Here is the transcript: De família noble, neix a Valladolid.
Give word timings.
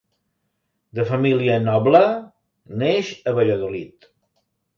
De 0.99 1.03
família 1.09 1.57
noble, 1.65 2.01
neix 2.85 3.13
a 3.27 3.35
Valladolid. 3.43 4.11